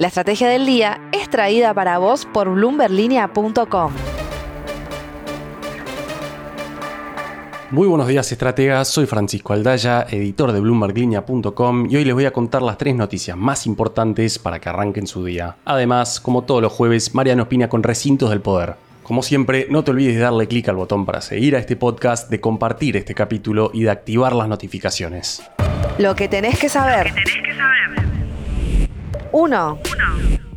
La 0.00 0.06
estrategia 0.06 0.48
del 0.48 0.64
día 0.64 1.00
es 1.10 1.28
traída 1.28 1.74
para 1.74 1.98
vos 1.98 2.24
por 2.24 2.48
bloomberlinia.com. 2.48 3.92
Muy 7.72 7.88
buenos 7.88 8.06
días 8.06 8.30
estrategas, 8.30 8.86
soy 8.86 9.06
Francisco 9.06 9.54
Aldaya, 9.54 10.06
editor 10.08 10.52
de 10.52 10.60
bloomberglinea.com 10.60 11.90
y 11.90 11.96
hoy 11.96 12.04
les 12.04 12.14
voy 12.14 12.26
a 12.26 12.30
contar 12.30 12.62
las 12.62 12.78
tres 12.78 12.94
noticias 12.94 13.36
más 13.36 13.66
importantes 13.66 14.38
para 14.38 14.60
que 14.60 14.68
arranquen 14.68 15.08
su 15.08 15.24
día. 15.24 15.56
Además, 15.64 16.20
como 16.20 16.42
todos 16.42 16.62
los 16.62 16.72
jueves, 16.72 17.12
Mariano 17.16 17.42
opina 17.42 17.68
con 17.68 17.82
recintos 17.82 18.30
del 18.30 18.40
poder. 18.40 18.76
Como 19.02 19.24
siempre, 19.24 19.66
no 19.68 19.82
te 19.82 19.90
olvides 19.90 20.14
de 20.14 20.20
darle 20.20 20.46
clic 20.46 20.68
al 20.68 20.76
botón 20.76 21.06
para 21.06 21.20
seguir 21.22 21.56
a 21.56 21.58
este 21.58 21.74
podcast, 21.74 22.30
de 22.30 22.40
compartir 22.40 22.96
este 22.96 23.16
capítulo 23.16 23.72
y 23.74 23.82
de 23.82 23.90
activar 23.90 24.32
las 24.32 24.46
notificaciones. 24.46 25.42
Lo 25.98 26.14
que 26.14 26.28
tenés 26.28 26.56
que 26.60 26.68
saber. 26.68 27.12
1. 29.32 29.78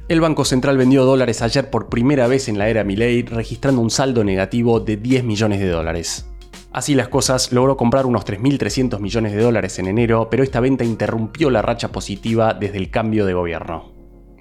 El 0.08 0.22
Banco 0.22 0.44
Central 0.44 0.78
vendió 0.78 1.06
dólares 1.06 1.42
ayer 1.42 1.70
por 1.70 1.90
primera 1.90 2.28
vez 2.28 2.50
en 2.50 2.58
la 2.58 2.68
era 2.68 2.84
Milley, 2.84 3.24
registrando 3.24 3.82
un 3.82 3.90
saldo 3.90 4.24
negativo 4.24 4.80
de 4.80 4.98
10 4.98 5.24
millones 5.24 5.60
de 5.60 5.70
dólares. 5.70 6.28
Así 6.74 6.96
las 6.96 7.10
cosas, 7.10 7.52
logró 7.52 7.76
comprar 7.76 8.06
unos 8.06 8.26
3.300 8.26 9.00
millones 9.00 9.34
de 9.34 9.42
dólares 9.42 9.78
en 9.80 9.88
enero, 9.88 10.30
pero 10.30 10.44
esta 10.44 10.60
venta 10.60 10.84
interrumpió 10.84 11.50
la 11.50 11.62
racha 11.62 11.92
positiva 11.92 12.54
desde 12.54 12.78
el 12.78 12.90
cambio 12.90 13.26
de 13.26 13.34
gobierno. 13.34 13.92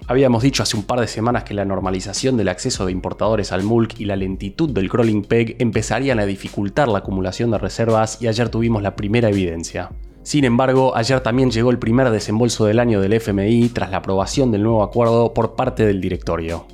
Habíamos 0.07 0.43
dicho 0.43 0.63
hace 0.63 0.75
un 0.75 0.83
par 0.83 0.99
de 0.99 1.07
semanas 1.07 1.43
que 1.43 1.53
la 1.53 1.65
normalización 1.65 2.35
del 2.35 2.49
acceso 2.49 2.85
de 2.85 2.91
importadores 2.91 3.51
al 3.51 3.63
MULC 3.63 3.99
y 3.99 4.05
la 4.05 4.15
lentitud 4.15 4.69
del 4.69 4.89
crawling 4.89 5.23
peg 5.23 5.55
empezarían 5.59 6.19
a 6.19 6.25
dificultar 6.25 6.87
la 6.87 6.99
acumulación 6.99 7.51
de 7.51 7.57
reservas 7.57 8.21
y 8.21 8.27
ayer 8.27 8.49
tuvimos 8.49 8.81
la 8.81 8.95
primera 8.95 9.29
evidencia. 9.29 9.91
Sin 10.23 10.45
embargo, 10.45 10.95
ayer 10.95 11.19
también 11.21 11.49
llegó 11.49 11.71
el 11.71 11.79
primer 11.79 12.09
desembolso 12.11 12.65
del 12.65 12.79
año 12.79 13.01
del 13.01 13.13
FMI 13.13 13.69
tras 13.69 13.89
la 13.89 13.97
aprobación 13.97 14.51
del 14.51 14.63
nuevo 14.63 14.83
acuerdo 14.83 15.33
por 15.33 15.55
parte 15.55 15.85
del 15.85 15.99
directorio. 15.99 16.65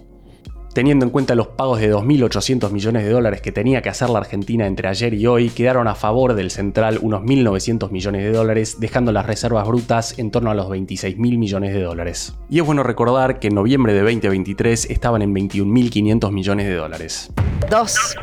Teniendo 0.74 1.06
en 1.06 1.12
cuenta 1.12 1.34
los 1.34 1.48
pagos 1.48 1.80
de 1.80 1.92
2.800 1.92 2.70
millones 2.70 3.04
de 3.04 3.10
dólares 3.10 3.42
que 3.42 3.52
tenía 3.52 3.82
que 3.82 3.90
hacer 3.90 4.12
la 4.12 4.20
Argentina 4.20 4.68
entre 4.68 4.88
ayer 4.88 5.16
y 5.16 5.26
hoy, 5.26 5.50
quedaron 5.50 5.88
a 5.88 5.96
favor 5.96 6.36
del 6.36 6.52
central 6.52 7.00
unos 7.02 7.24
1.900 7.24 7.90
millones 7.90 8.24
de 8.24 8.32
dólares, 8.32 8.78
dejando 8.80 9.12
las 9.12 9.26
reservas 9.26 9.68
brutas 9.68 10.20
en 10.20 10.30
torno 10.30 10.52
a 10.52 10.54
los 10.54 10.68
26.000 10.68 11.18
millones 11.18 11.74
de 11.74 11.82
dólares. 11.82 12.36
Y 12.48 12.60
es 12.60 12.66
bueno 12.66 12.84
recordar 12.84 13.40
que 13.40 13.48
en 13.48 13.56
noviembre 13.56 13.94
de 13.94 14.02
2023 14.02 14.92
estaban 14.92 15.24
en 15.24 15.34
21.500 15.34 16.32
millones 16.32 16.68
de 16.68 16.76
dólares. 16.76 17.32
2. 17.72 18.18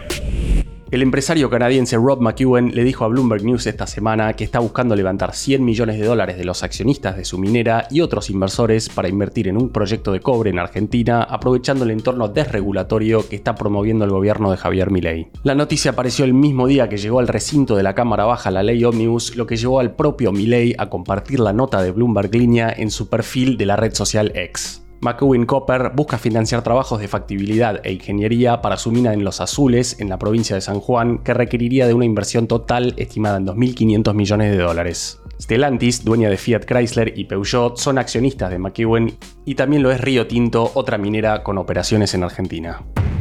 El 0.95 1.03
empresario 1.03 1.51
canadiense 1.51 1.97
Rob 1.97 2.21
McEwen 2.21 2.73
le 2.73 2.85
dijo 2.85 3.05
a 3.05 3.09
Bloomberg 3.09 3.43
News 3.43 3.67
esta 3.67 3.85
semana 3.85 4.35
que 4.35 4.45
está 4.45 4.61
buscando 4.61 4.95
levantar 4.95 5.35
100 5.35 5.65
millones 5.65 5.99
de 5.99 6.07
dólares 6.07 6.39
de 6.39 6.45
los 6.45 6.63
accionistas 6.63 7.17
de 7.17 7.25
su 7.25 7.37
minera 7.37 7.89
y 7.91 8.01
otros 8.01 8.31
inversores 8.31 8.89
para 8.91 9.09
invertir 9.09 9.49
en 9.49 9.57
un 9.57 9.71
proyecto 9.71 10.13
de 10.13 10.21
cobre 10.21 10.51
en 10.51 10.61
Argentina, 10.61 11.25
aprovechando 11.25 11.83
el 11.83 11.91
entorno 11.91 12.29
desregulatorio 12.29 13.29
que 13.29 13.35
está 13.35 13.57
promoviendo 13.57 14.05
el 14.05 14.13
gobierno 14.13 14.53
de 14.53 14.57
Javier 14.57 14.93
Milei. 14.93 15.27
La 15.43 15.57
noticia 15.57 15.91
apareció 15.91 16.25
el 16.25 16.33
mismo 16.33 16.69
día 16.69 16.89
que 16.89 16.99
llegó 16.99 17.19
al 17.19 17.27
recinto 17.27 17.75
de 17.75 17.83
la 17.83 17.97
Cámara 17.97 18.27
Baja 18.27 18.53
la 18.53 18.63
ley 18.63 18.85
Omnibus, 18.85 19.35
lo 19.35 19.49
que 19.49 19.57
llevó 19.57 19.81
al 19.81 19.97
propio 19.97 20.31
Milei 20.31 20.77
a 20.79 20.91
compartir 20.91 21.41
la 21.41 21.53
nota 21.53 21.83
de 21.83 21.91
Bloomberg 21.91 22.33
Línea 22.33 22.73
en 22.73 22.93
su 22.93 23.09
perfil 23.09 23.57
de 23.57 23.67
la 23.67 23.75
red 23.75 23.95
social 23.95 24.31
X. 24.37 24.84
McEwen 25.05 25.45
Copper 25.45 25.91
busca 25.95 26.17
financiar 26.17 26.63
trabajos 26.63 26.99
de 26.99 27.09
factibilidad 27.09 27.79
e 27.85 27.93
ingeniería 27.93 28.63
para 28.63 28.79
su 28.79 28.91
mina 28.91 29.13
en 29.13 29.23
Los 29.23 29.43
Azules, 29.43 30.01
en 30.01 30.09
la 30.09 30.19
provincia 30.19 30.57
de 30.57 30.63
San 30.63 30.81
Juan, 30.81 31.19
que 31.19 31.35
requeriría 31.35 31.87
de 31.87 31.93
una 31.93 32.07
inversión 32.07 32.47
total 32.47 32.95
estimada 32.97 33.37
en 33.37 33.47
2.500 33.47 34.15
millones 34.15 34.51
de 34.53 34.63
dólares. 34.63 35.21
Stellantis, 35.39 36.07
dueña 36.07 36.31
de 36.31 36.39
Fiat 36.39 36.65
Chrysler 36.65 37.19
y 37.19 37.25
Peugeot, 37.25 37.77
son 37.77 37.99
accionistas 37.99 38.49
de 38.49 38.59
McEwen 38.59 39.19
y 39.45 39.57
también 39.57 39.83
lo 39.83 39.91
es 39.91 40.01
Río 40.01 40.27
Tinto, 40.27 40.71
otra 40.73 40.97
minera 40.97 41.43
con 41.43 41.59
operaciones 41.59 42.15
en 42.15 42.23
Argentina. 42.23 42.81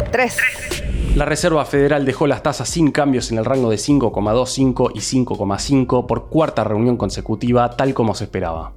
3. 0.09 0.38
La 1.18 1.25
Reserva 1.25 1.66
Federal 1.66 2.06
dejó 2.06 2.28
las 2.28 2.44
tasas 2.44 2.70
sin 2.70 2.92
cambios 2.92 3.30
en 3.30 3.40
el 3.40 3.45
rango 3.45 3.70
de 3.70 3.75
5,25 3.75 4.91
y 4.96 5.00
5,5 5.00 6.06
por 6.06 6.30
cuarta 6.30 6.63
reunión 6.63 6.96
consecutiva, 6.96 7.72
tal 7.72 7.94
como 7.94 8.16
se 8.16 8.24
esperaba. 8.24 8.72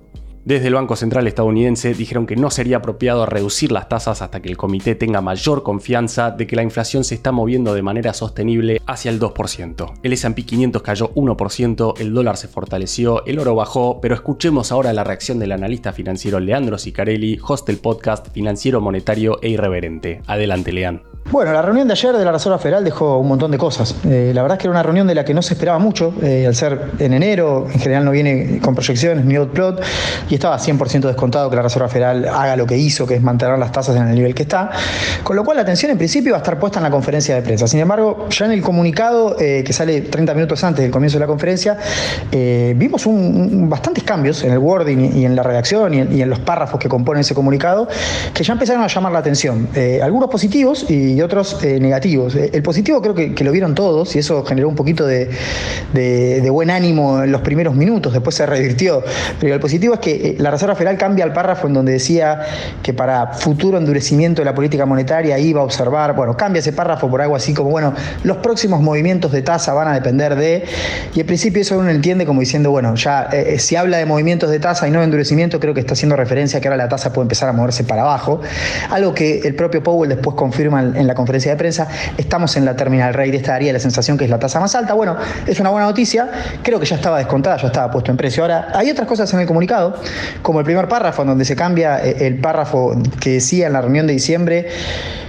Desde 0.46 0.68
el 0.68 0.74
Banco 0.74 0.94
Central 0.94 1.26
estadounidense 1.26 1.92
dijeron 1.92 2.24
que 2.24 2.36
no 2.36 2.52
sería 2.52 2.76
apropiado 2.76 3.26
reducir 3.26 3.72
las 3.72 3.88
tasas 3.88 4.22
hasta 4.22 4.40
que 4.40 4.48
el 4.48 4.56
comité 4.56 4.94
tenga 4.94 5.20
mayor 5.20 5.64
confianza 5.64 6.30
de 6.30 6.46
que 6.46 6.54
la 6.54 6.62
inflación 6.62 7.02
se 7.02 7.16
está 7.16 7.32
moviendo 7.32 7.74
de 7.74 7.82
manera 7.82 8.14
sostenible 8.14 8.80
hacia 8.86 9.10
el 9.10 9.18
2%. 9.18 9.94
El 10.04 10.12
S&P 10.12 10.44
500 10.44 10.82
cayó 10.82 11.12
1%, 11.14 11.94
el 11.98 12.14
dólar 12.14 12.36
se 12.36 12.46
fortaleció, 12.46 13.26
el 13.26 13.40
oro 13.40 13.56
bajó, 13.56 14.00
pero 14.00 14.14
escuchemos 14.14 14.70
ahora 14.70 14.92
la 14.92 15.02
reacción 15.02 15.40
del 15.40 15.50
analista 15.50 15.92
financiero 15.92 16.38
Leandro 16.38 16.78
Sicarelli, 16.78 17.40
host 17.44 17.66
del 17.66 17.78
podcast 17.78 18.28
Financiero 18.32 18.80
Monetario 18.80 19.40
e 19.42 19.48
Irreverente. 19.48 20.22
Adelante, 20.28 20.70
Lean. 20.70 21.15
Bueno, 21.28 21.52
la 21.52 21.60
reunión 21.60 21.88
de 21.88 21.92
ayer 21.92 22.16
de 22.16 22.24
la 22.24 22.30
Reserva 22.30 22.56
Federal 22.56 22.84
dejó 22.84 23.18
un 23.18 23.26
montón 23.26 23.50
de 23.50 23.58
cosas. 23.58 23.96
Eh, 24.04 24.30
la 24.32 24.42
verdad 24.42 24.58
es 24.58 24.62
que 24.62 24.68
era 24.68 24.70
una 24.70 24.84
reunión 24.84 25.08
de 25.08 25.14
la 25.16 25.24
que 25.24 25.34
no 25.34 25.42
se 25.42 25.54
esperaba 25.54 25.76
mucho, 25.80 26.14
eh, 26.22 26.46
al 26.46 26.54
ser 26.54 26.92
en 27.00 27.14
enero, 27.14 27.66
en 27.68 27.80
general 27.80 28.04
no 28.04 28.12
viene 28.12 28.60
con 28.62 28.76
proyecciones 28.76 29.24
ni 29.24 29.34
outplot, 29.34 29.82
y 30.30 30.34
estaba 30.34 30.56
100% 30.56 31.08
descontado 31.08 31.50
que 31.50 31.56
la 31.56 31.62
Reserva 31.62 31.88
Federal 31.88 32.28
haga 32.28 32.54
lo 32.54 32.64
que 32.64 32.78
hizo, 32.78 33.08
que 33.08 33.16
es 33.16 33.22
mantener 33.22 33.58
las 33.58 33.72
tasas 33.72 33.96
en 33.96 34.06
el 34.06 34.14
nivel 34.14 34.36
que 34.36 34.42
está, 34.42 34.70
con 35.24 35.34
lo 35.34 35.44
cual 35.44 35.56
la 35.56 35.64
atención 35.64 35.90
en 35.90 35.98
principio 35.98 36.30
va 36.30 36.38
a 36.38 36.42
estar 36.42 36.60
puesta 36.60 36.78
en 36.78 36.84
la 36.84 36.92
conferencia 36.92 37.34
de 37.34 37.42
prensa. 37.42 37.66
Sin 37.66 37.80
embargo, 37.80 38.28
ya 38.30 38.46
en 38.46 38.52
el 38.52 38.62
comunicado, 38.62 39.36
eh, 39.40 39.64
que 39.66 39.72
sale 39.72 40.02
30 40.02 40.32
minutos 40.32 40.62
antes 40.62 40.84
del 40.84 40.92
comienzo 40.92 41.16
de 41.16 41.20
la 41.20 41.26
conferencia, 41.26 41.76
vimos 42.30 43.02
bastantes 43.68 44.04
cambios 44.04 44.44
en 44.44 44.52
el 44.52 44.58
wording 44.58 45.16
y 45.16 45.24
en 45.24 45.34
la 45.34 45.42
redacción 45.42 45.92
y 45.92 46.22
en, 46.22 46.30
los 46.30 46.38
párrafos 46.38 46.78
que 46.78 46.88
componen 46.88 47.22
ese 47.22 47.34
comunicado, 47.34 47.88
que 48.32 48.44
ya 48.44 48.52
empezaron 48.52 48.84
a 48.84 48.86
llamar 48.86 49.12
la 49.12 49.18
atención. 49.18 49.68
algunos 50.02 50.30
positivos 50.30 50.86
y 50.88 51.15
y 51.16 51.22
otros 51.22 51.64
eh, 51.64 51.80
negativos. 51.80 52.34
Eh, 52.34 52.50
el 52.52 52.62
positivo 52.62 53.00
creo 53.00 53.14
que, 53.14 53.42
lo 53.42 53.50
vieron 53.50 53.74
todos 53.74 54.14
y 54.16 54.18
eso 54.18 54.44
generó 54.44 54.68
un 54.68 54.74
poquito 54.74 55.06
de, 55.06 55.30
buen 56.50 56.68
ánimo 56.68 57.22
en 57.22 57.32
los 57.32 57.40
primeros 57.40 57.74
minutos, 57.74 58.12
después 58.12 58.36
se 58.36 58.44
revirtió. 58.44 59.02
Pero 59.40 59.54
el 59.54 59.60
positivo 59.60 59.94
es 59.94 60.00
que 60.00 60.14
eh, 60.14 60.36
la 60.38 60.50
Reserva 60.50 60.74
Federal 60.74 60.98
cambia 60.98 61.24
el 61.24 61.32
párrafo 61.32 61.68
en 61.68 61.72
donde 61.72 61.92
decía 61.92 62.40
que 62.82 62.92
para 62.92 63.28
futuro 63.28 63.78
endurecimiento 63.78 64.42
de 64.42 64.44
la 64.44 64.54
política 64.54 64.84
monetaria 64.84 65.38
iba 65.38 65.62
a 65.62 65.64
observar, 65.64 66.14
bueno, 66.14 66.36
cambia 66.36 66.60
ese 66.60 66.74
párrafo 66.74 67.08
por 67.08 67.22
algo 67.22 67.34
así 67.34 67.54
como, 67.54 67.70
bueno, 67.70 67.94
los 68.22 68.36
próximos 68.38 68.82
movimientos 68.82 69.32
de 69.32 69.40
tasa 69.40 69.72
van 69.72 69.88
a 69.88 69.94
depender 69.94 70.36
de, 70.36 70.64
y 71.14 71.20
al 71.20 71.26
principio 71.26 71.62
eso 71.62 71.78
uno 71.78 71.88
entiende 71.88 72.26
como 72.26 72.40
diciendo, 72.40 72.70
bueno, 72.70 72.94
ya 72.94 73.30
si 73.56 73.74
habla 73.74 73.96
de 73.96 74.04
movimientos 74.04 74.50
de 74.50 74.60
tasa 74.60 74.86
y 74.86 74.90
no 74.90 74.98
de 74.98 75.06
endurecimiento, 75.06 75.60
creo 75.60 75.72
que 75.72 75.80
está 75.80 75.94
haciendo 75.94 76.14
referencia 76.14 76.58
a 76.58 76.60
que 76.60 76.68
ahora 76.68 76.76
la 76.76 76.90
tasa 76.90 77.10
puede 77.10 77.24
empezar 77.24 77.48
a 77.48 77.52
moverse 77.52 77.84
para 77.84 78.02
abajo, 78.02 78.42
algo 78.90 79.14
que 79.14 79.38
el 79.38 79.54
propio 79.54 79.82
Powell 79.82 80.10
después 80.10 80.36
confirma 80.36 80.82
en 80.82 81.05
en 81.06 81.08
la 81.08 81.14
conferencia 81.14 81.52
de 81.52 81.56
prensa, 81.56 81.88
estamos 82.18 82.56
en 82.56 82.64
la 82.64 82.74
terminal 82.74 83.12
de 83.14 83.36
esta 83.36 83.52
daría 83.52 83.72
la 83.72 83.78
sensación 83.78 84.18
que 84.18 84.24
es 84.24 84.30
la 84.30 84.38
tasa 84.38 84.60
más 84.60 84.74
alta. 84.74 84.94
Bueno, 84.94 85.16
es 85.46 85.60
una 85.60 85.70
buena 85.70 85.86
noticia, 85.86 86.28
creo 86.62 86.80
que 86.80 86.86
ya 86.86 86.96
estaba 86.96 87.18
descontada, 87.18 87.56
ya 87.56 87.68
estaba 87.68 87.90
puesto 87.90 88.10
en 88.10 88.16
precio. 88.16 88.42
Ahora, 88.42 88.68
hay 88.74 88.90
otras 88.90 89.06
cosas 89.06 89.32
en 89.32 89.40
el 89.40 89.46
comunicado, 89.46 89.94
como 90.42 90.58
el 90.58 90.64
primer 90.64 90.88
párrafo, 90.88 91.22
en 91.22 91.28
donde 91.28 91.44
se 91.44 91.56
cambia 91.56 92.04
eh, 92.04 92.26
el 92.26 92.38
párrafo 92.38 92.96
que 93.20 93.34
decía 93.34 93.68
en 93.68 93.72
la 93.72 93.80
reunión 93.80 94.06
de 94.06 94.12
diciembre 94.12 94.68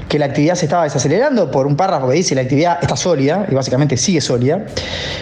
que 0.08 0.20
la 0.20 0.26
actividad 0.26 0.56
se 0.56 0.66
estaba 0.66 0.84
desacelerando 0.84 1.52
por 1.52 1.68
un 1.68 1.76
párrafo 1.76 2.08
que 2.08 2.16
dice 2.16 2.36
la 2.36 2.42
actividad 2.42 2.80
está 2.82 2.96
sólida 2.96 3.46
y 3.50 3.56
básicamente 3.56 3.98
sigue 3.98 4.22
sólida. 4.22 4.66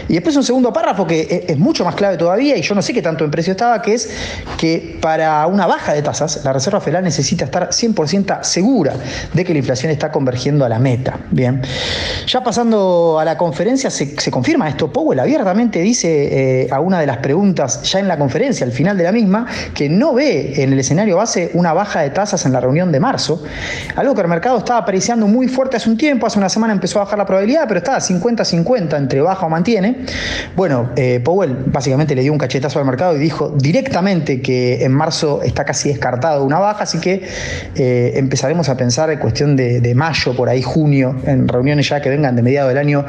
Y 0.07 0.13
después 0.13 0.35
un 0.35 0.43
segundo 0.43 0.71
párrafo 0.71 1.07
que 1.07 1.45
es 1.47 1.57
mucho 1.57 1.83
más 1.83 1.95
clave 1.95 2.17
todavía 2.17 2.57
y 2.57 2.61
yo 2.61 2.75
no 2.75 2.81
sé 2.81 2.93
qué 2.93 3.01
tanto 3.01 3.23
en 3.23 3.31
precio 3.31 3.51
estaba, 3.51 3.81
que 3.81 3.93
es 3.93 4.09
que 4.57 4.97
para 5.01 5.45
una 5.47 5.65
baja 5.65 5.93
de 5.93 6.01
tasas 6.01 6.43
la 6.43 6.53
Reserva 6.53 6.79
Federal 6.79 7.03
necesita 7.03 7.45
estar 7.45 7.69
100% 7.69 8.43
segura 8.43 8.93
de 9.33 9.43
que 9.43 9.53
la 9.53 9.59
inflación 9.59 9.91
está 9.91 10.11
convergiendo 10.11 10.65
a 10.65 10.69
la 10.69 10.79
meta. 10.79 11.19
Bien. 11.31 11.61
Ya 12.27 12.43
pasando 12.43 13.17
a 13.19 13.25
la 13.25 13.37
conferencia 13.37 13.89
se, 13.89 14.15
confirma 14.31 14.69
esto. 14.69 14.91
Powell 14.91 15.19
abiertamente 15.19 15.79
dice 15.79 16.63
eh, 16.63 16.67
a 16.71 16.79
una 16.79 16.99
de 16.99 17.07
las 17.07 17.17
preguntas 17.17 17.83
ya 17.83 17.99
en 17.99 18.07
la 18.07 18.17
conferencia, 18.17 18.65
al 18.65 18.71
final 18.71 18.97
de 18.97 19.03
la 19.03 19.11
misma, 19.11 19.45
que 19.73 19.89
no 19.89 20.13
ve 20.13 20.61
en 20.61 20.73
el 20.73 20.79
escenario 20.79 21.17
base 21.17 21.51
una 21.53 21.73
baja 21.73 22.01
de 22.01 22.09
tasas 22.09 22.45
en 22.45 22.53
la 22.53 22.59
reunión 22.59 22.91
de 22.91 22.99
marzo, 22.99 23.41
algo 23.95 24.13
que 24.13 24.21
el 24.21 24.27
mercado 24.27 24.57
está 24.57 24.74
apreciando 24.77 25.27
muy 25.27 25.47
fuerte 25.47 25.77
hace 25.77 25.89
un 25.89 25.97
tiempo, 25.97 26.27
hace 26.27 26.37
una 26.37 26.49
semana 26.49 26.73
empezó 26.73 26.99
a 26.99 27.03
bajar 27.03 27.17
la 27.17 27.25
probabilidad, 27.25 27.65
pero 27.67 27.77
estaba 27.77 27.99
50-50 27.99 28.97
entre 28.97 29.21
baja 29.21 29.45
o 29.45 29.49
mantiene. 29.49 30.05
Bueno, 30.55 30.89
eh, 30.95 31.21
Powell 31.23 31.55
básicamente 31.67 32.15
le 32.15 32.21
dio 32.21 32.33
un 32.33 32.37
cachetazo 32.37 32.79
al 32.79 32.85
mercado 32.85 33.15
y 33.15 33.19
dijo 33.19 33.49
directamente 33.49 34.41
que 34.41 34.83
en 34.83 34.91
marzo 34.91 35.41
está 35.43 35.63
casi 35.63 35.89
descartado 35.89 36.43
una 36.43 36.59
baja, 36.59 36.83
así 36.83 36.99
que 36.99 37.27
eh, 37.75 38.13
empezaremos 38.15 38.67
a 38.69 38.75
pensar 38.75 39.09
en 39.09 39.19
cuestión 39.19 39.55
de, 39.55 39.95
mayo, 39.95 40.35
por 40.35 40.49
ahí 40.49 40.61
junio, 40.61 41.15
en 41.25 41.47
reuniones 41.47 41.87
ya 41.87 42.01
que 42.01 42.09
vengan 42.09 42.35
de 42.35 42.41
mediado 42.41 42.69
del 42.69 42.77
año 42.77 43.05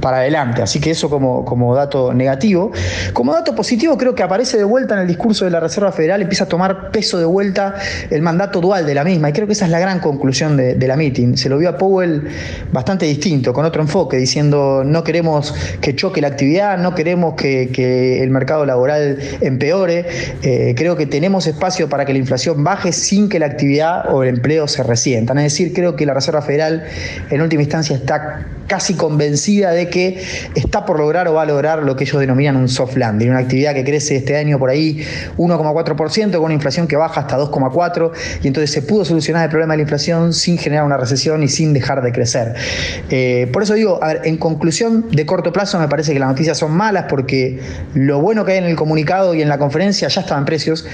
para 0.00 0.18
adelante. 0.18 0.62
Así 0.62 0.80
que 0.80 0.90
eso 0.90 1.10
como, 1.10 1.44
como 1.44 1.74
dato 1.74 2.14
negativo. 2.14 2.70
Como 3.12 3.32
dato 3.32 3.54
positivo 3.54 3.98
creo 3.98 4.14
que 4.14 4.22
aparece 4.22 4.56
de 4.56 4.64
vuelta 4.64 4.94
en 4.94 5.00
el 5.00 5.08
discurso 5.08 5.44
de 5.44 5.50
la 5.50 5.60
Reserva 5.60 5.90
Federal, 5.90 6.22
empieza 6.22 6.44
a 6.44 6.48
tomar 6.48 6.90
peso 6.90 7.18
de 7.18 7.24
vuelta 7.24 7.74
el 8.10 8.22
mandato 8.22 8.60
dual 8.60 8.86
de 8.86 8.94
la 8.94 9.04
misma, 9.04 9.30
y 9.30 9.32
creo 9.32 9.46
que 9.46 9.54
esa 9.54 9.64
es 9.64 9.70
la 9.70 9.80
gran 9.80 10.00
conclusión 10.00 10.56
de 10.56 10.86
la 10.86 10.96
misma 10.96 11.07
Se 11.36 11.48
lo 11.48 11.58
vio 11.58 11.70
a 11.70 11.78
Powell 11.78 12.28
bastante 12.72 13.06
distinto, 13.06 13.52
con 13.52 13.64
otro 13.64 13.82
enfoque, 13.82 14.16
diciendo 14.16 14.82
no 14.84 15.04
queremos 15.04 15.54
que 15.80 15.94
choque 15.94 16.20
la 16.20 16.28
actividad, 16.28 16.78
no 16.78 16.94
queremos 16.94 17.34
que, 17.34 18.22
el 18.22 18.30
mercado 18.30 18.64
laboral 18.64 19.18
empeore. 19.40 20.06
Eh, 20.42 20.74
creo 20.76 20.96
que 20.96 21.06
tenemos 21.06 21.46
espacio 21.46 21.88
para 21.88 22.04
que 22.04 22.12
la 22.12 22.18
inflación 22.18 22.62
baje 22.64 22.92
sin 22.92 23.28
que 23.28 23.38
la 23.38 23.46
actividad 23.46 24.12
o 24.12 24.22
el 24.22 24.28
empleo 24.28 24.68
se 24.68 24.82
resientan. 24.82 25.38
Es 25.38 25.52
decir, 25.52 25.72
creo 25.72 25.96
que 25.96 26.06
la 26.06 26.14
Reserva 26.14 26.42
Federal 26.42 26.84
en 27.30 27.40
última 27.40 27.62
instancia 27.62 27.96
está 27.96 28.46
casi 28.68 28.94
convencida 28.94 29.72
de 29.72 29.88
que 29.88 30.22
está 30.54 30.84
por 30.84 31.00
lograr 31.00 31.26
o 31.26 31.34
va 31.34 31.42
a 31.42 31.46
lograr 31.46 31.82
lo 31.82 31.96
que 31.96 32.04
ellos 32.04 32.20
denominan 32.20 32.54
un 32.56 32.68
soft 32.68 32.96
landing, 32.96 33.30
una 33.30 33.40
actividad 33.40 33.74
que 33.74 33.82
crece 33.82 34.16
este 34.16 34.36
año 34.36 34.58
por 34.58 34.70
ahí 34.70 35.02
1,4% 35.38 36.32
con 36.32 36.42
una 36.42 36.54
inflación 36.54 36.86
que 36.86 36.96
baja 36.96 37.22
hasta 37.22 37.38
2,4% 37.38 38.12
y 38.42 38.46
entonces 38.46 38.70
se 38.70 38.82
pudo 38.82 39.04
solucionar 39.04 39.44
el 39.44 39.50
problema 39.50 39.72
de 39.72 39.78
la 39.78 39.82
inflación 39.82 40.32
sin 40.32 40.58
generar 40.58 40.84
una 40.84 40.98
recesión 40.98 41.42
y 41.42 41.48
sin 41.48 41.72
dejar 41.72 42.02
de 42.02 42.12
crecer. 42.12 42.54
Eh, 43.10 43.48
por 43.52 43.62
eso 43.62 43.74
digo, 43.74 44.00
en 44.24 44.36
conclusión, 44.36 45.06
de 45.10 45.24
corto 45.24 45.52
plazo 45.52 45.78
me 45.80 45.88
parece 45.88 46.12
que 46.12 46.18
las 46.18 46.28
noticias 46.28 46.58
son 46.58 46.72
malas 46.72 47.06
porque 47.08 47.60
lo 47.94 48.20
bueno 48.20 48.44
que 48.44 48.52
hay 48.52 48.58
en 48.58 48.64
el 48.64 48.76
comunicado 48.76 49.34
y 49.34 49.40
en 49.40 49.48
la 49.48 49.58
conferencia 49.58 50.08
ya 50.08 50.20
estaban 50.20 50.44
precios 50.44 50.86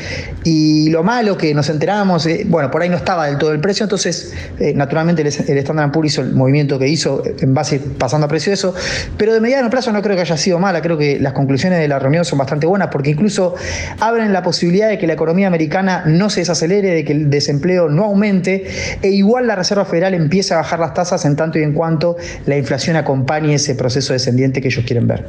y 0.44 0.90
lo 0.90 1.02
malo 1.02 1.36
que 1.36 1.52
nos 1.54 1.68
enteramos, 1.70 2.24
eh, 2.26 2.44
bueno, 2.46 2.70
por 2.70 2.82
ahí 2.82 2.88
no 2.88 2.96
estaba 2.96 3.26
del 3.26 3.38
todo 3.38 3.52
el 3.52 3.60
precio, 3.60 3.82
entonces 3.84 4.32
eh, 4.60 4.72
naturalmente 4.74 5.22
el, 5.22 5.28
el 5.28 5.58
Standard 5.58 5.90
Poor's 5.90 6.12
hizo 6.12 6.20
el 6.20 6.34
movimiento 6.34 6.78
que 6.78 6.86
hizo 6.86 7.22
en 7.40 7.54
base 7.54 7.63
pasando 7.98 8.26
a 8.26 8.28
precio 8.28 8.52
eso, 8.52 8.74
pero 9.16 9.32
de 9.32 9.40
mediano 9.40 9.70
plazo 9.70 9.92
no 9.92 10.02
creo 10.02 10.16
que 10.16 10.22
haya 10.22 10.36
sido 10.36 10.58
mala, 10.58 10.82
creo 10.82 10.98
que 10.98 11.18
las 11.20 11.32
conclusiones 11.32 11.78
de 11.78 11.88
la 11.88 11.98
reunión 11.98 12.24
son 12.24 12.38
bastante 12.38 12.66
buenas 12.66 12.88
porque 12.90 13.10
incluso 13.10 13.54
abren 14.00 14.32
la 14.32 14.42
posibilidad 14.42 14.88
de 14.88 14.98
que 14.98 15.06
la 15.06 15.14
economía 15.14 15.46
americana 15.46 16.04
no 16.06 16.30
se 16.30 16.40
desacelere, 16.40 16.90
de 16.90 17.04
que 17.04 17.12
el 17.12 17.30
desempleo 17.30 17.88
no 17.88 18.04
aumente 18.04 18.64
e 19.02 19.08
igual 19.08 19.46
la 19.46 19.56
Reserva 19.56 19.84
Federal 19.84 20.14
empiece 20.14 20.54
a 20.54 20.58
bajar 20.58 20.80
las 20.80 20.94
tasas 20.94 21.24
en 21.24 21.36
tanto 21.36 21.58
y 21.58 21.62
en 21.62 21.72
cuanto 21.72 22.16
la 22.46 22.56
inflación 22.56 22.96
acompañe 22.96 23.54
ese 23.54 23.74
proceso 23.74 24.12
descendiente 24.12 24.60
que 24.60 24.68
ellos 24.68 24.84
quieren 24.86 25.06
ver. 25.06 25.24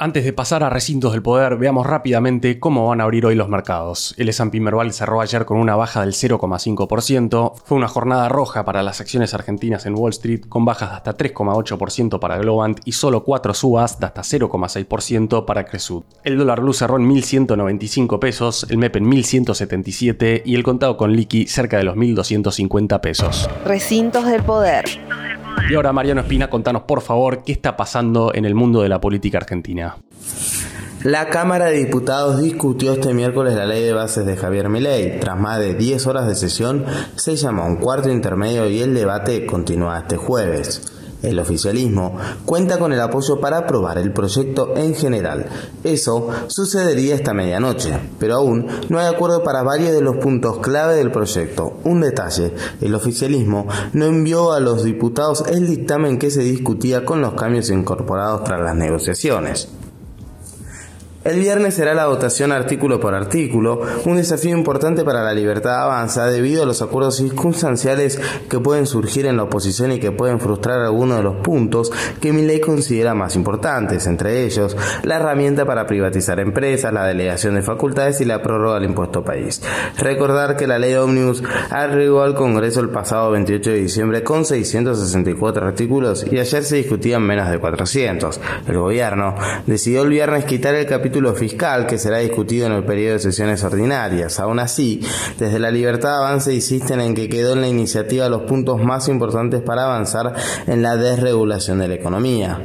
Antes 0.00 0.24
de 0.24 0.32
pasar 0.32 0.62
a 0.62 0.70
recintos 0.70 1.10
del 1.10 1.22
poder, 1.22 1.56
veamos 1.56 1.84
rápidamente 1.84 2.60
cómo 2.60 2.86
van 2.86 3.00
a 3.00 3.04
abrir 3.04 3.26
hoy 3.26 3.34
los 3.34 3.48
mercados. 3.48 4.14
El 4.16 4.28
S&P 4.28 4.60
Merval 4.60 4.92
cerró 4.92 5.20
ayer 5.20 5.44
con 5.44 5.58
una 5.58 5.74
baja 5.74 6.02
del 6.02 6.12
0,5%. 6.12 7.54
Fue 7.64 7.76
una 7.76 7.88
jornada 7.88 8.28
roja 8.28 8.64
para 8.64 8.84
las 8.84 9.00
acciones 9.00 9.34
argentinas 9.34 9.86
en 9.86 9.96
Wall 9.96 10.10
Street, 10.10 10.42
con 10.48 10.64
bajas 10.64 10.90
de 10.90 10.96
hasta 10.98 11.16
3,8% 11.16 12.20
para 12.20 12.38
Globant 12.38 12.78
y 12.84 12.92
solo 12.92 13.24
4 13.24 13.54
subas 13.54 13.98
de 13.98 14.06
hasta 14.06 14.22
0,6% 14.22 15.44
para 15.44 15.64
Cresud. 15.64 16.04
El 16.22 16.38
dólar 16.38 16.60
blue 16.60 16.74
cerró 16.74 16.96
en 16.96 17.10
1.195 17.10 18.20
pesos, 18.20 18.68
el 18.70 18.78
MEP 18.78 18.98
en 18.98 19.10
1.177 19.10 20.42
y 20.44 20.54
el 20.54 20.62
contado 20.62 20.96
con 20.96 21.12
liqui 21.12 21.48
cerca 21.48 21.76
de 21.76 21.82
los 21.82 21.96
1.250 21.96 23.00
pesos. 23.00 23.50
Recintos 23.64 24.26
del 24.26 24.44
poder. 24.44 24.84
Y 25.70 25.74
ahora, 25.74 25.92
Mariano 25.92 26.20
Espina, 26.20 26.48
contanos 26.48 26.82
por 26.82 27.00
favor 27.00 27.42
qué 27.44 27.52
está 27.52 27.76
pasando 27.76 28.32
en 28.34 28.44
el 28.44 28.54
mundo 28.54 28.82
de 28.82 28.88
la 28.88 29.00
política 29.00 29.38
argentina. 29.38 29.96
La 31.04 31.28
Cámara 31.28 31.66
de 31.66 31.78
Diputados 31.78 32.42
discutió 32.42 32.94
este 32.94 33.14
miércoles 33.14 33.54
la 33.54 33.66
ley 33.66 33.84
de 33.84 33.92
bases 33.92 34.26
de 34.26 34.36
Javier 34.36 34.68
Milei. 34.68 35.20
Tras 35.20 35.38
más 35.38 35.60
de 35.60 35.74
10 35.74 36.06
horas 36.08 36.26
de 36.26 36.34
sesión, 36.34 36.86
se 37.14 37.36
llamó 37.36 37.66
un 37.66 37.76
cuarto 37.76 38.10
intermedio 38.10 38.68
y 38.68 38.80
el 38.80 38.94
debate 38.94 39.46
continúa 39.46 40.00
este 40.00 40.16
jueves. 40.16 40.97
El 41.22 41.38
oficialismo 41.40 42.16
cuenta 42.44 42.78
con 42.78 42.92
el 42.92 43.00
apoyo 43.00 43.40
para 43.40 43.58
aprobar 43.58 43.98
el 43.98 44.12
proyecto 44.12 44.76
en 44.76 44.94
general. 44.94 45.46
Eso 45.82 46.28
sucedería 46.46 47.14
esta 47.14 47.34
medianoche, 47.34 47.98
pero 48.18 48.36
aún 48.36 48.66
no 48.88 48.98
hay 48.98 49.06
acuerdo 49.06 49.42
para 49.42 49.62
varios 49.62 49.92
de 49.92 50.00
los 50.00 50.16
puntos 50.18 50.58
clave 50.58 50.94
del 50.94 51.10
proyecto. 51.10 51.78
Un 51.84 52.00
detalle, 52.02 52.54
el 52.80 52.94
oficialismo 52.94 53.66
no 53.92 54.06
envió 54.06 54.52
a 54.52 54.60
los 54.60 54.84
diputados 54.84 55.44
el 55.48 55.66
dictamen 55.66 56.18
que 56.18 56.30
se 56.30 56.42
discutía 56.42 57.04
con 57.04 57.20
los 57.20 57.34
cambios 57.34 57.70
incorporados 57.70 58.44
tras 58.44 58.60
las 58.60 58.76
negociaciones. 58.76 59.68
El 61.28 61.40
viernes 61.40 61.74
será 61.74 61.92
la 61.92 62.06
votación 62.06 62.52
artículo 62.52 63.00
por 63.00 63.14
artículo, 63.14 63.82
un 64.06 64.16
desafío 64.16 64.56
importante 64.56 65.04
para 65.04 65.22
la 65.22 65.34
libertad 65.34 65.82
avanza 65.82 66.24
debido 66.24 66.62
a 66.62 66.66
los 66.66 66.80
acuerdos 66.80 67.16
circunstanciales 67.16 68.18
que 68.48 68.60
pueden 68.60 68.86
surgir 68.86 69.26
en 69.26 69.36
la 69.36 69.42
oposición 69.42 69.92
y 69.92 70.00
que 70.00 70.10
pueden 70.10 70.40
frustrar 70.40 70.80
algunos 70.80 71.18
de 71.18 71.24
los 71.24 71.36
puntos 71.42 71.92
que 72.22 72.32
mi 72.32 72.40
ley 72.46 72.60
considera 72.60 73.12
más 73.12 73.36
importantes, 73.36 74.06
entre 74.06 74.46
ellos 74.46 74.74
la 75.02 75.16
herramienta 75.16 75.66
para 75.66 75.86
privatizar 75.86 76.40
empresas, 76.40 76.94
la 76.94 77.04
delegación 77.04 77.56
de 77.56 77.62
facultades 77.62 78.22
y 78.22 78.24
la 78.24 78.40
prórroga 78.40 78.76
del 78.76 78.88
impuesto 78.88 79.22
país. 79.22 79.60
Recordar 79.98 80.56
que 80.56 80.66
la 80.66 80.78
ley 80.78 80.94
Omnibus 80.94 81.42
arribó 81.68 82.22
al 82.22 82.36
Congreso 82.36 82.80
el 82.80 82.88
pasado 82.88 83.32
28 83.32 83.68
de 83.68 83.76
diciembre 83.76 84.22
con 84.22 84.46
664 84.46 85.66
artículos 85.66 86.24
y 86.32 86.38
ayer 86.38 86.64
se 86.64 86.76
discutían 86.76 87.22
menos 87.22 87.50
de 87.50 87.58
400. 87.58 88.40
El 88.66 88.78
gobierno 88.78 89.34
decidió 89.66 90.00
el 90.00 90.08
viernes 90.08 90.46
quitar 90.46 90.74
el 90.74 90.86
capítulo 90.86 91.17
fiscal 91.34 91.86
que 91.86 91.98
será 91.98 92.18
discutido 92.18 92.66
en 92.66 92.72
el 92.72 92.84
periodo 92.84 93.14
de 93.14 93.18
sesiones 93.20 93.62
ordinarias. 93.64 94.40
Aún 94.40 94.58
así, 94.58 95.00
desde 95.38 95.58
la 95.58 95.70
Libertad 95.70 96.18
Avance 96.18 96.54
insisten 96.54 97.00
en 97.00 97.14
que 97.14 97.28
quedó 97.28 97.52
en 97.54 97.60
la 97.60 97.68
iniciativa 97.68 98.28
los 98.28 98.42
puntos 98.42 98.80
más 98.82 99.08
importantes 99.08 99.62
para 99.62 99.84
avanzar 99.84 100.34
en 100.66 100.82
la 100.82 100.96
desregulación 100.96 101.78
de 101.78 101.88
la 101.88 101.94
economía. 101.94 102.60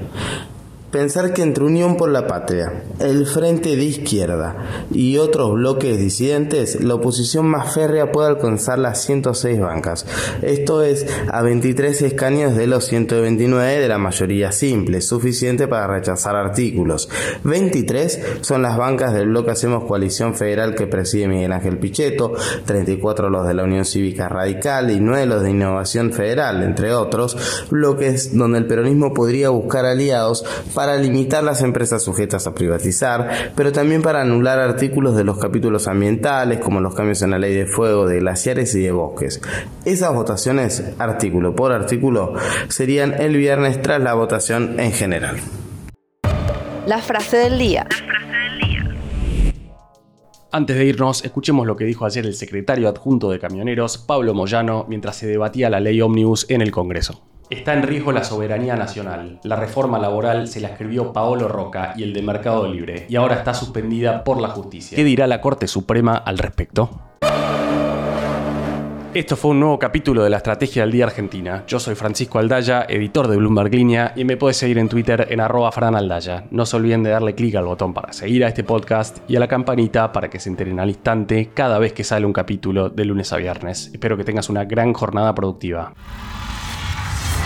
Pensar 0.93 1.33
que 1.33 1.41
entre 1.41 1.63
Unión 1.63 1.97
por 1.97 2.11
la 2.11 2.27
Patria, 2.27 2.83
el 2.99 3.25
Frente 3.25 3.75
de 3.75 3.83
Izquierda 3.83 4.85
y 4.91 5.17
otros 5.17 5.53
bloques 5.53 5.97
disidentes, 5.97 6.83
la 6.83 6.93
oposición 6.93 7.47
más 7.47 7.73
férrea 7.73 8.11
puede 8.11 8.27
alcanzar 8.27 8.77
las 8.77 9.01
106 9.01 9.59
bancas. 9.59 10.05
Esto 10.43 10.83
es 10.83 11.07
a 11.31 11.41
23 11.41 11.99
escaños 12.03 12.55
de 12.55 12.67
los 12.67 12.85
129 12.85 13.79
de 13.79 13.87
la 13.87 13.97
mayoría 13.97 14.51
simple, 14.51 15.01
suficiente 15.01 15.67
para 15.67 15.87
rechazar 15.87 16.35
artículos. 16.35 17.09
23 17.43 18.41
son 18.41 18.61
las 18.61 18.77
bancas 18.77 19.15
del 19.15 19.29
bloque 19.29 19.49
Hacemos 19.49 19.85
Coalición 19.85 20.35
Federal 20.35 20.75
que 20.75 20.85
preside 20.85 21.27
Miguel 21.27 21.53
Ángel 21.53 21.79
Pichetto, 21.79 22.33
34 22.65 23.31
los 23.31 23.47
de 23.47 23.55
la 23.55 23.63
Unión 23.63 23.85
Cívica 23.85 24.29
Radical 24.29 24.91
y 24.91 24.99
9 24.99 25.25
los 25.25 25.41
de 25.41 25.49
Innovación 25.49 26.13
Federal, 26.13 26.61
entre 26.61 26.93
otros, 26.93 27.65
bloques 27.71 28.37
donde 28.37 28.59
el 28.59 28.67
peronismo 28.67 29.11
podría 29.11 29.49
buscar 29.49 29.87
aliados 29.87 30.45
para 30.75 30.82
para 30.83 30.97
limitar 30.97 31.45
las 31.45 31.62
empresas 31.62 32.03
sujetas 32.03 32.45
a 32.45 32.53
privatizar, 32.53 33.53
pero 33.56 33.71
también 33.71 34.01
para 34.01 34.19
anular 34.19 34.59
artículos 34.59 35.15
de 35.15 35.24
los 35.24 35.38
capítulos 35.38 35.88
ambientales, 35.88 36.59
como 36.59 36.81
los 36.81 36.94
cambios 36.94 37.21
en 37.21 37.31
la 37.31 37.39
ley 37.39 37.53
de 37.53 37.65
fuego, 37.65 38.06
de 38.06 38.19
glaciares 38.19 38.75
y 38.75 38.81
de 38.81 38.91
bosques. 38.91 39.41
Esas 39.85 40.13
votaciones, 40.13 40.83
artículo 41.00 41.56
por 41.56 41.71
artículo, 41.71 42.33
serían 42.68 43.13
el 43.13 43.38
viernes 43.38 43.81
tras 43.81 44.01
la 44.01 44.13
votación 44.13 44.77
en 44.77 44.91
general. 44.91 45.38
La 46.86 46.97
frase 46.97 47.38
del 47.38 47.57
día. 47.57 47.88
Antes 50.51 50.75
de 50.75 50.83
irnos, 50.83 51.24
escuchemos 51.24 51.65
lo 51.65 51.77
que 51.77 51.86
dijo 51.86 52.06
ayer 52.06 52.25
el 52.25 52.36
secretario 52.36 52.89
adjunto 52.89 53.31
de 53.31 53.39
Camioneros, 53.39 53.97
Pablo 54.00 54.33
Moyano, 54.33 54.86
mientras 54.89 55.15
se 55.15 55.27
debatía 55.27 55.69
la 55.69 55.79
ley 55.79 56.01
Omnibus 56.01 56.46
en 56.50 56.62
el 56.62 56.72
Congreso. 56.72 57.32
Está 57.53 57.74
en 57.74 57.83
riesgo 57.83 58.12
la 58.12 58.24
soberanía 58.24 58.75
nacional. 58.75 59.39
La 59.43 59.55
reforma 59.55 60.00
laboral 60.00 60.48
se 60.48 60.60
la 60.60 60.69
escribió 60.69 61.13
Paolo 61.13 61.48
Roca 61.48 61.93
y 61.95 62.01
el 62.01 62.12
de 62.12 62.24
Mercado 62.24 62.67
Libre, 62.67 63.05
y 63.07 63.15
ahora 63.15 63.36
está 63.36 63.53
suspendida 63.53 64.24
por 64.24 64.41
la 64.41 64.48
justicia. 64.48 64.95
¿Qué 64.95 65.03
dirá 65.03 65.27
la 65.27 65.39
Corte 65.39 65.67
Suprema 65.67 66.17
al 66.17 66.39
respecto? 66.39 66.89
Esto 69.13 69.36
fue 69.36 69.51
un 69.51 69.60
nuevo 69.60 69.77
capítulo 69.77 70.24
de 70.24 70.31
la 70.31 70.38
Estrategia 70.38 70.81
del 70.81 70.93
Día 70.93 71.05
Argentina. 71.05 71.63
Yo 71.67 71.79
soy 71.79 71.93
Francisco 71.93 72.39
Aldaya, 72.39 72.88
editor 72.89 73.27
de 73.27 73.38
Bloomberg 73.38 73.72
Línea, 73.72 74.13
y 74.15 74.25
me 74.25 74.36
puedes 74.36 74.57
seguir 74.57 74.79
en 74.79 74.89
Twitter 74.89 75.27
en 75.29 75.39
arroba 75.39 75.72
franaldaya. 75.72 76.45
No 76.50 76.65
se 76.65 76.77
olviden 76.77 77.03
de 77.03 77.12
darle 77.12 77.36
clic 77.36 77.53
al 77.53 77.65
botón 77.65 77.93
para 77.93 78.13
seguir 78.13 78.43
a 78.45 78.48
este 78.48 78.63
podcast 78.63 79.19
y 79.29 79.36
a 79.36 79.39
la 79.39 79.48
campanita 79.48 80.12
para 80.12 80.27
que 80.27 80.39
se 80.39 80.50
enteren 80.50 80.79
al 80.79 80.89
instante 80.89 81.51
cada 81.53 81.77
vez 81.77 81.93
que 81.93 82.03
sale 82.03 82.25
un 82.25 82.33
capítulo 82.33 82.89
de 82.89 83.05
lunes 83.05 83.31
a 83.31 83.38
viernes. 83.38 83.91
Espero 83.93 84.17
que 84.17 84.24
tengas 84.24 84.50
una 84.50 84.65
gran 84.65 84.91
jornada 84.93 85.36
productiva. 85.36 85.93